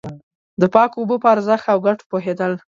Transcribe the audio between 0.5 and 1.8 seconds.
د پاکو اوبو په ارزښت او